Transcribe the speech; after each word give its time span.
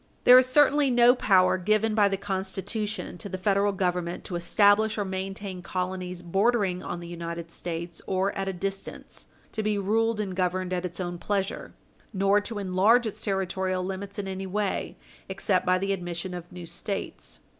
There 0.23 0.39
is 0.39 0.47
certainly 0.47 0.89
no 0.89 1.13
power 1.13 1.59
given 1.59 1.93
by 1.93 2.07
the 2.07 2.17
Constitution 2.17 3.19
to 3.19 3.29
the 3.29 3.37
Federal 3.37 3.71
Government 3.71 4.23
to 4.23 4.35
establish 4.35 4.97
or 4.97 5.05
maintain 5.05 5.61
colonies 5.61 6.23
bordering 6.23 6.81
on 6.81 7.01
the 7.01 7.07
United 7.07 7.51
States 7.51 8.01
or 8.07 8.35
at 8.35 8.47
a 8.47 8.51
distance 8.51 9.27
to 9.51 9.61
be 9.61 9.77
ruled 9.77 10.19
and 10.19 10.35
governed 10.35 10.73
at 10.73 10.85
its 10.85 10.99
own 10.99 11.19
pleasure, 11.19 11.75
nor 12.13 12.41
to 12.41 12.57
enlarge 12.57 13.05
its 13.05 13.21
territorial 13.21 13.83
limits 13.83 14.17
in 14.17 14.27
any 14.27 14.47
way 14.47 14.97
except 15.29 15.67
by 15.67 15.77
the 15.77 15.93
admission 15.93 16.33
of 16.33 16.51
new 16.51 16.65
States. 16.65 17.39